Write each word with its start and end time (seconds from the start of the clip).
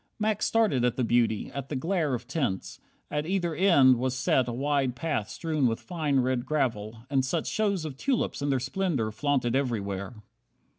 Max 0.17 0.47
started 0.47 0.83
at 0.83 0.95
the 0.95 1.03
beauty, 1.03 1.51
at 1.53 1.69
the 1.69 1.75
glare 1.75 2.15
Of 2.15 2.25
tints. 2.27 2.79
At 3.11 3.27
either 3.27 3.53
end 3.53 3.97
was 3.97 4.15
set 4.15 4.47
a 4.47 4.51
wide 4.51 4.95
Path 4.95 5.29
strewn 5.29 5.67
with 5.67 5.79
fine, 5.79 6.21
red 6.21 6.43
gravel, 6.43 7.05
and 7.07 7.23
such 7.23 7.45
shows 7.45 7.85
Of 7.85 7.97
tulips 7.97 8.41
in 8.41 8.49
their 8.49 8.59
splendour 8.59 9.11
flaunted 9.11 9.55
everywhere! 9.55 10.15